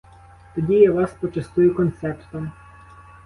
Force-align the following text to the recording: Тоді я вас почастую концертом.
Тоді 0.55 0.73
я 0.75 0.91
вас 0.91 1.11
почастую 1.21 1.75
концертом. 1.75 2.51